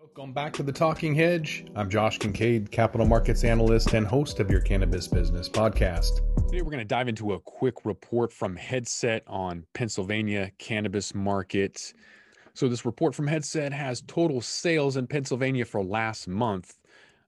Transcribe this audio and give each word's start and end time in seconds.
Welcome 0.00 0.32
back 0.32 0.52
to 0.52 0.62
the 0.62 0.70
Talking 0.70 1.12
Hedge. 1.12 1.66
I'm 1.74 1.90
Josh 1.90 2.18
Kincaid, 2.18 2.70
capital 2.70 3.04
markets 3.04 3.42
analyst 3.42 3.94
and 3.94 4.06
host 4.06 4.38
of 4.38 4.48
your 4.48 4.60
cannabis 4.60 5.08
business 5.08 5.48
podcast. 5.48 6.20
Today, 6.46 6.62
we're 6.62 6.70
going 6.70 6.78
to 6.78 6.84
dive 6.84 7.08
into 7.08 7.32
a 7.32 7.40
quick 7.40 7.84
report 7.84 8.32
from 8.32 8.54
Headset 8.54 9.24
on 9.26 9.66
Pennsylvania 9.74 10.52
cannabis 10.58 11.16
market. 11.16 11.94
So, 12.54 12.68
this 12.68 12.84
report 12.84 13.12
from 13.12 13.26
Headset 13.26 13.72
has 13.72 14.02
total 14.06 14.40
sales 14.40 14.96
in 14.96 15.08
Pennsylvania 15.08 15.64
for 15.64 15.82
last 15.82 16.28
month, 16.28 16.78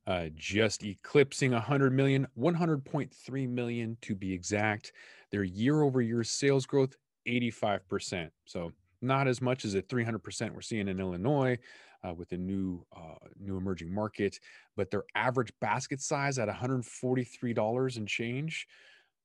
uh, 0.07 0.27
just 0.37 0.85
eclipsing 0.85 1.51
100 1.51 1.93
million, 1.93 2.29
100.3 2.39 3.49
million 3.49 3.97
to 4.03 4.15
be 4.15 4.33
exact. 4.33 4.93
Their 5.33 5.43
year 5.43 5.83
over 5.83 6.01
year 6.01 6.23
sales 6.23 6.67
growth, 6.67 6.95
85%. 7.27 8.31
So, 8.45 8.71
not 9.03 9.27
as 9.27 9.43
much 9.43 9.65
as 9.65 9.73
the 9.73 9.83
300% 9.83 10.55
we're 10.55 10.61
seeing 10.61 10.87
in 10.87 11.01
Illinois 11.01 11.59
uh, 12.07 12.15
with 12.15 12.29
the 12.29 12.37
new 12.37 12.85
uh, 12.97 13.27
new 13.39 13.57
emerging 13.57 13.93
market, 13.93 14.41
but 14.77 14.91
their 14.91 15.05
average 15.15 15.53
basket 15.61 16.01
size 16.01 16.39
at 16.39 16.49
$143 16.49 17.97
and 17.97 18.09
change 18.09 18.67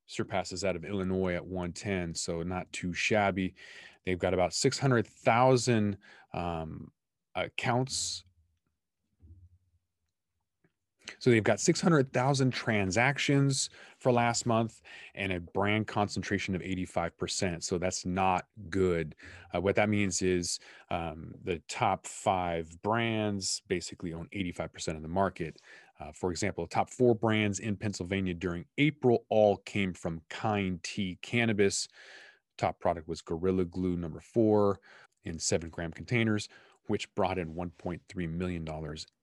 surpasses 0.08 0.62
that 0.62 0.76
of 0.76 0.86
Illinois 0.86 1.34
at 1.34 1.46
110, 1.46 2.14
so 2.14 2.44
not 2.44 2.72
too 2.72 2.94
shabby. 2.94 3.56
They've 4.06 4.20
got 4.20 4.34
about 4.34 4.54
600,000 4.54 5.98
um, 6.34 6.92
accounts 7.34 8.24
so 11.20 11.30
they've 11.30 11.44
got 11.44 11.60
600,000 11.60 12.52
transactions 12.52 13.70
for 14.00 14.12
last 14.12 14.46
month 14.46 14.82
and 15.16 15.32
a 15.32 15.40
brand 15.40 15.88
concentration 15.88 16.56
of 16.56 16.62
85%. 16.62 17.64
So 17.64 17.78
that's 17.78 18.06
not 18.06 18.46
good. 18.70 19.16
Uh, 19.54 19.62
what 19.62 19.76
that 19.76 19.90
means 19.90 20.22
is 20.22 20.60
um, 20.90 21.34
the 21.44 21.62
top 21.68 22.06
five 22.08 22.82
brands 22.82 23.62
basically 23.68 24.14
own 24.14 24.28
85% 24.34 24.96
of 24.96 25.02
the 25.02 25.08
market. 25.08 25.62
Uh, 26.00 26.12
for 26.14 26.32
example, 26.32 26.66
the 26.66 26.70
top 26.70 26.90
four 26.90 27.16
brands 27.16 27.60
in 27.60 27.76
Pennsylvania 27.76 28.34
during 28.34 28.66
April 28.78 29.26
all 29.30 29.58
came 29.58 29.94
from 29.94 30.22
Kind 30.30 30.84
Tea 30.84 31.18
Cannabis. 31.22 31.88
Top 32.58 32.80
product 32.80 33.08
was 33.08 33.22
Gorilla 33.22 33.66
Glue 33.66 33.98
number 33.98 34.20
four 34.20 34.80
in 35.24 35.40
seven 35.40 35.70
gram 35.70 35.92
containers, 35.92 36.48
which 36.88 37.14
brought 37.16 37.38
in 37.38 37.54
$1.3 37.54 38.30
million 38.30 38.68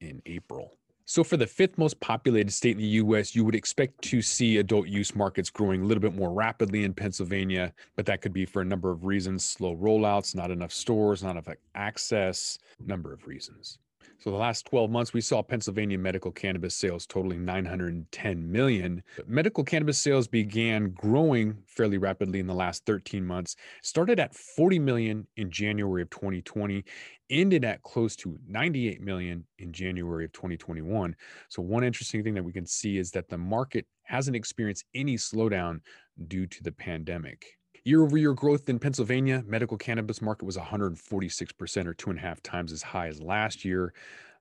in 0.00 0.22
April. 0.26 0.76
So, 1.12 1.22
for 1.22 1.36
the 1.36 1.46
fifth 1.46 1.76
most 1.76 2.00
populated 2.00 2.50
state 2.50 2.70
in 2.70 2.78
the 2.78 3.02
US, 3.04 3.36
you 3.36 3.44
would 3.44 3.54
expect 3.54 4.00
to 4.04 4.22
see 4.22 4.56
adult 4.56 4.88
use 4.88 5.14
markets 5.14 5.50
growing 5.50 5.82
a 5.82 5.84
little 5.84 6.00
bit 6.00 6.14
more 6.14 6.32
rapidly 6.32 6.84
in 6.84 6.94
Pennsylvania, 6.94 7.74
but 7.96 8.06
that 8.06 8.22
could 8.22 8.32
be 8.32 8.46
for 8.46 8.62
a 8.62 8.64
number 8.64 8.90
of 8.90 9.04
reasons 9.04 9.44
slow 9.44 9.76
rollouts, 9.76 10.34
not 10.34 10.50
enough 10.50 10.72
stores, 10.72 11.22
not 11.22 11.32
enough 11.32 11.48
access, 11.74 12.58
number 12.86 13.12
of 13.12 13.26
reasons. 13.26 13.78
So 14.18 14.30
the 14.30 14.36
last 14.36 14.66
12 14.66 14.90
months, 14.90 15.12
we 15.12 15.20
saw 15.20 15.42
Pennsylvania 15.42 15.98
medical 15.98 16.30
cannabis 16.30 16.74
sales 16.74 17.06
totaling 17.06 17.44
910 17.44 18.50
million. 18.50 19.02
Medical 19.26 19.64
cannabis 19.64 19.98
sales 19.98 20.28
began 20.28 20.90
growing 20.90 21.56
fairly 21.66 21.98
rapidly 21.98 22.38
in 22.38 22.46
the 22.46 22.54
last 22.54 22.86
13 22.86 23.24
months. 23.24 23.56
Started 23.82 24.20
at 24.20 24.34
40 24.34 24.78
million 24.78 25.26
in 25.36 25.50
January 25.50 26.02
of 26.02 26.10
2020, 26.10 26.84
ended 27.30 27.64
at 27.64 27.82
close 27.82 28.14
to 28.16 28.38
98 28.46 29.00
million 29.00 29.44
in 29.58 29.72
January 29.72 30.24
of 30.24 30.32
2021. 30.32 31.16
So 31.48 31.62
one 31.62 31.82
interesting 31.82 32.22
thing 32.22 32.34
that 32.34 32.44
we 32.44 32.52
can 32.52 32.66
see 32.66 32.98
is 32.98 33.10
that 33.12 33.28
the 33.28 33.38
market 33.38 33.86
hasn't 34.04 34.36
experienced 34.36 34.84
any 34.94 35.16
slowdown 35.16 35.80
due 36.28 36.46
to 36.46 36.62
the 36.62 36.72
pandemic. 36.72 37.58
Year 37.84 38.02
over 38.02 38.16
year 38.16 38.32
growth 38.32 38.68
in 38.68 38.78
Pennsylvania, 38.78 39.42
medical 39.44 39.76
cannabis 39.76 40.22
market 40.22 40.44
was 40.44 40.56
146% 40.56 41.86
or 41.86 41.94
two 41.94 42.10
and 42.10 42.18
a 42.18 42.22
half 42.22 42.40
times 42.40 42.70
as 42.70 42.80
high 42.80 43.08
as 43.08 43.20
last 43.20 43.64
year. 43.64 43.92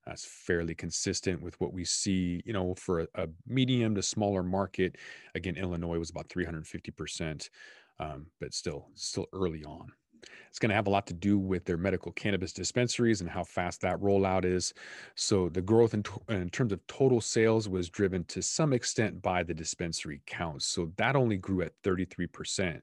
That's 0.05 0.23
fairly 0.23 0.75
consistent 0.75 1.41
with 1.41 1.59
what 1.59 1.73
we 1.73 1.83
see, 1.83 2.43
you 2.45 2.53
know, 2.53 2.75
for 2.75 3.01
a, 3.01 3.07
a 3.15 3.27
medium 3.47 3.95
to 3.95 4.03
smaller 4.03 4.43
market. 4.43 4.97
Again, 5.33 5.57
Illinois 5.57 5.97
was 5.97 6.11
about 6.11 6.29
350%, 6.29 7.49
um, 7.99 8.27
but 8.39 8.53
still, 8.53 8.89
still 8.93 9.25
early 9.33 9.63
on. 9.63 9.91
It's 10.49 10.59
going 10.59 10.69
to 10.69 10.75
have 10.75 10.85
a 10.85 10.91
lot 10.91 11.07
to 11.07 11.13
do 11.13 11.39
with 11.39 11.65
their 11.65 11.77
medical 11.77 12.11
cannabis 12.11 12.53
dispensaries 12.53 13.21
and 13.21 13.29
how 13.29 13.43
fast 13.43 13.81
that 13.81 13.99
rollout 13.99 14.45
is. 14.45 14.73
So 15.15 15.49
the 15.49 15.61
growth 15.61 15.95
in, 15.95 16.03
in 16.29 16.49
terms 16.49 16.73
of 16.73 16.85
total 16.85 17.21
sales 17.21 17.67
was 17.67 17.89
driven 17.89 18.23
to 18.25 18.41
some 18.43 18.73
extent 18.73 19.21
by 19.21 19.41
the 19.41 19.53
dispensary 19.53 20.21
counts. 20.27 20.65
So 20.65 20.91
that 20.97 21.15
only 21.15 21.37
grew 21.37 21.63
at 21.63 21.73
33%. 21.83 22.81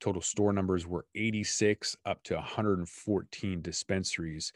Total 0.00 0.22
store 0.22 0.52
numbers 0.52 0.86
were 0.86 1.06
86 1.14 1.96
up 2.04 2.22
to 2.24 2.34
114 2.34 3.62
dispensaries. 3.62 4.52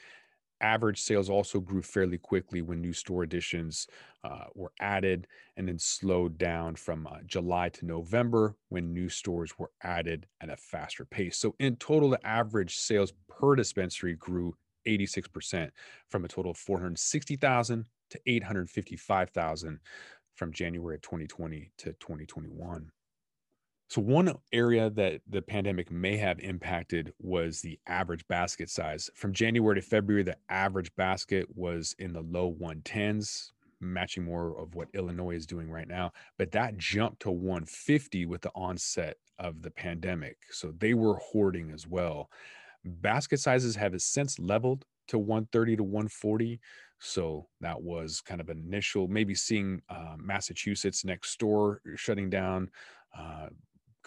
Average 0.61 1.01
sales 1.01 1.31
also 1.31 1.61
grew 1.61 1.83
fairly 1.83 2.19
quickly 2.19 2.63
when 2.63 2.81
new 2.81 2.93
store 2.93 3.23
additions 3.23 3.87
uh, 4.25 4.47
were 4.55 4.73
added 4.81 5.29
and 5.57 5.69
then 5.69 5.79
slowed 5.79 6.37
down 6.37 6.75
from 6.75 7.07
uh, 7.07 7.19
July 7.25 7.69
to 7.69 7.87
November 7.87 8.57
when 8.69 8.93
new 8.93 9.09
stores 9.09 9.57
were 9.57 9.71
added 9.83 10.27
at 10.41 10.51
a 10.51 10.57
faster 10.57 11.05
pace. 11.05 11.37
So, 11.37 11.55
in 11.61 11.77
total, 11.77 12.11
the 12.11 12.27
average 12.27 12.77
sales 12.77 13.13
per 13.29 13.55
dispensary 13.55 14.17
grew 14.17 14.55
86% 14.87 15.71
from 16.09 16.25
a 16.25 16.29
total 16.29 16.51
of 16.51 16.57
460,000 16.57 17.87
to 18.11 18.21
855,000 18.27 19.81
from 20.35 20.53
January 20.53 20.97
of 20.97 21.03
2020 21.03 21.71
to 21.79 21.93
2021. 21.95 22.91
So, 23.89 24.03
one 24.03 24.35
area 24.53 24.91
that 24.91 25.23
the 25.27 25.41
pandemic 25.41 25.91
may 25.91 26.19
have 26.19 26.39
impacted 26.41 27.15
was 27.19 27.63
the 27.63 27.79
average 27.87 28.27
basket 28.29 28.69
size. 28.69 29.09
From 29.15 29.33
January 29.33 29.77
to 29.77 29.81
February, 29.81 30.23
the 30.23 30.37
average 30.51 30.95
basket 30.97 31.47
was 31.55 31.95
in 31.99 32.13
the 32.13 32.21
low 32.21 32.55
110s, 32.61 33.53
matching 33.81 34.25
more 34.25 34.61
of 34.61 34.75
what 34.75 34.89
Illinois 34.93 35.37
is 35.37 35.47
doing 35.47 35.71
right 35.71 35.89
now. 35.89 36.13
But 36.37 36.53
that 36.53 36.77
jumped 36.77 37.21
to 37.21 37.31
150 37.31 38.27
with 38.27 38.43
the 38.43 38.53
onset 38.55 39.17
of 39.39 39.63
the 39.63 39.71
pandemic. 39.71 40.37
So, 40.51 40.75
they 40.79 40.93
were 40.93 41.17
hoarding 41.17 41.71
as 41.71 41.87
well. 41.87 42.31
Basket 42.85 43.41
sizes 43.41 43.75
have 43.77 43.99
since 44.03 44.39
leveled 44.39 44.85
to 45.09 45.19
130 45.19 45.77
to 45.77 45.83
140. 45.83 46.61
So 47.01 47.47
that 47.61 47.81
was 47.81 48.21
kind 48.21 48.41
of 48.41 48.49
an 48.51 48.59
initial, 48.59 49.09
maybe 49.09 49.35
seeing 49.35 49.81
uh, 49.89 50.17
Massachusetts 50.19 51.05
next 51.05 51.39
door 51.39 51.81
shutting 51.97 52.29
down, 52.29 52.71
uh, 53.17 53.49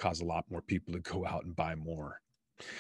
cause 0.01 0.19
a 0.19 0.25
lot 0.25 0.45
more 0.49 0.61
people 0.61 0.93
to 0.93 0.99
go 0.99 1.25
out 1.25 1.45
and 1.45 1.55
buy 1.55 1.75
more. 1.75 2.19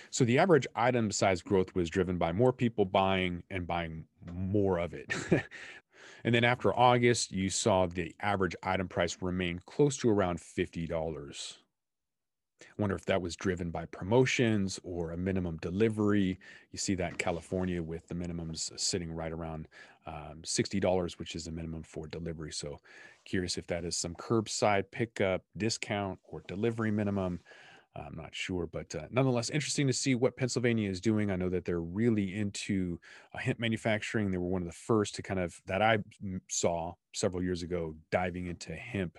So 0.09 0.25
the 0.25 0.39
average 0.39 0.67
item 0.75 1.11
size 1.11 1.41
growth 1.41 1.73
was 1.75 1.89
driven 1.89 2.17
by 2.17 2.31
more 2.31 2.51
people 2.51 2.85
buying 2.85 3.43
and 3.49 3.67
buying 3.67 4.05
more 4.31 4.79
of 4.79 4.93
it. 4.93 5.13
and 6.23 6.33
then 6.33 6.43
after 6.43 6.73
August, 6.73 7.31
you 7.31 7.49
saw 7.49 7.85
the 7.85 8.15
average 8.21 8.55
item 8.63 8.87
price 8.87 9.17
remain 9.21 9.59
close 9.65 9.97
to 9.97 10.09
around 10.09 10.39
$50. 10.39 11.57
I 12.61 12.81
wonder 12.81 12.95
if 12.95 13.05
that 13.05 13.21
was 13.21 13.35
driven 13.35 13.71
by 13.71 13.85
promotions 13.85 14.79
or 14.83 15.11
a 15.11 15.17
minimum 15.17 15.57
delivery. 15.57 16.39
You 16.71 16.79
see 16.79 16.95
that 16.95 17.11
in 17.11 17.17
California 17.17 17.81
with 17.81 18.07
the 18.07 18.15
minimums 18.15 18.77
sitting 18.79 19.11
right 19.11 19.31
around 19.31 19.67
um, 20.05 20.41
$60, 20.43 21.19
which 21.19 21.35
is 21.35 21.45
the 21.45 21.51
minimum 21.51 21.83
for 21.83 22.07
delivery. 22.07 22.51
So, 22.51 22.79
curious 23.23 23.57
if 23.57 23.67
that 23.67 23.85
is 23.85 23.95
some 23.95 24.15
curbside 24.15 24.85
pickup 24.91 25.43
discount 25.57 26.19
or 26.23 26.43
delivery 26.47 26.91
minimum. 26.91 27.39
I'm 27.95 28.15
not 28.15 28.33
sure, 28.33 28.67
but 28.67 28.95
uh, 28.95 29.07
nonetheless, 29.11 29.49
interesting 29.49 29.85
to 29.87 29.93
see 29.93 30.15
what 30.15 30.37
Pennsylvania 30.37 30.89
is 30.89 31.01
doing. 31.01 31.29
I 31.29 31.35
know 31.35 31.49
that 31.49 31.65
they're 31.65 31.81
really 31.81 32.35
into 32.35 32.99
uh, 33.33 33.37
hemp 33.37 33.59
manufacturing. 33.59 34.31
They 34.31 34.37
were 34.37 34.47
one 34.47 34.61
of 34.61 34.67
the 34.67 34.73
first 34.73 35.15
to 35.15 35.21
kind 35.21 35.39
of, 35.39 35.61
that 35.65 35.81
I 35.81 35.97
saw 36.47 36.93
several 37.11 37.43
years 37.43 37.63
ago, 37.63 37.95
diving 38.09 38.47
into 38.47 38.73
hemp 38.73 39.17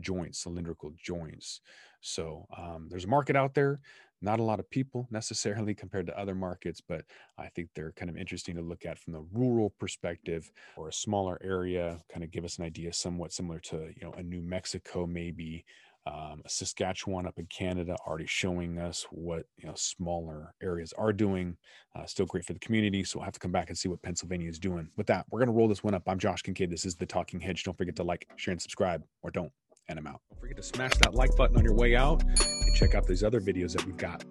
joints, 0.00 0.42
cylindrical 0.42 0.92
joints. 1.02 1.60
So 2.00 2.46
um, 2.56 2.88
there's 2.90 3.04
a 3.04 3.08
market 3.08 3.36
out 3.36 3.54
there. 3.54 3.80
Not 4.22 4.40
a 4.40 4.42
lot 4.42 4.60
of 4.60 4.68
people 4.70 5.08
necessarily 5.10 5.74
compared 5.82 6.06
to 6.06 6.18
other 6.18 6.34
markets, 6.34 6.80
but 6.86 7.04
I 7.38 7.48
think 7.48 7.70
they're 7.74 7.92
kind 7.92 8.10
of 8.10 8.16
interesting 8.16 8.54
to 8.56 8.62
look 8.62 8.84
at 8.84 8.98
from 8.98 9.14
the 9.14 9.24
rural 9.32 9.70
perspective 9.78 10.50
or 10.76 10.88
a 10.88 10.92
smaller 10.92 11.38
area. 11.42 11.98
Kind 12.12 12.24
of 12.24 12.30
give 12.30 12.44
us 12.44 12.58
an 12.58 12.64
idea, 12.64 12.92
somewhat 12.92 13.32
similar 13.32 13.60
to 13.60 13.90
you 13.96 14.02
know 14.02 14.12
a 14.12 14.22
New 14.22 14.42
Mexico, 14.42 15.06
maybe 15.06 15.64
um, 16.06 16.42
Saskatchewan 16.46 17.26
up 17.26 17.38
in 17.38 17.46
Canada, 17.46 17.96
already 18.06 18.26
showing 18.26 18.78
us 18.78 19.06
what 19.10 19.44
you 19.56 19.66
know 19.66 19.74
smaller 19.74 20.54
areas 20.62 20.92
are 20.98 21.12
doing. 21.12 21.56
Uh, 21.94 22.06
still 22.06 22.26
great 22.26 22.44
for 22.44 22.52
the 22.52 22.58
community. 22.58 23.04
So 23.04 23.18
we'll 23.18 23.24
have 23.24 23.34
to 23.34 23.40
come 23.40 23.52
back 23.52 23.68
and 23.68 23.76
see 23.78 23.88
what 23.88 24.02
Pennsylvania 24.02 24.48
is 24.48 24.58
doing. 24.58 24.88
With 24.96 25.06
that, 25.08 25.26
we're 25.30 25.40
gonna 25.40 25.52
roll 25.52 25.68
this 25.68 25.84
one 25.84 25.94
up. 25.94 26.02
I'm 26.06 26.18
Josh 26.18 26.42
Kincaid. 26.42 26.70
This 26.70 26.84
is 26.84 26.94
the 26.94 27.06
Talking 27.06 27.40
Hedge. 27.40 27.64
Don't 27.64 27.76
forget 27.76 27.96
to 27.96 28.02
like, 28.02 28.26
share, 28.36 28.52
and 28.52 28.60
subscribe, 28.60 29.02
or 29.22 29.30
don't 29.30 29.52
and 29.90 29.98
I'm 29.98 30.06
out. 30.06 30.20
Don't 30.30 30.40
forget 30.40 30.56
to 30.56 30.62
smash 30.62 30.92
that 30.98 31.14
like 31.14 31.36
button 31.36 31.56
on 31.56 31.64
your 31.64 31.74
way 31.74 31.96
out 31.96 32.22
and 32.22 32.74
check 32.74 32.94
out 32.94 33.06
these 33.06 33.24
other 33.24 33.40
videos 33.40 33.72
that 33.72 33.84
we've 33.84 33.96
got. 33.96 34.24